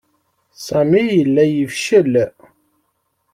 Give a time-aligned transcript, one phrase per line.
[0.65, 2.13] Sami yella yefcel.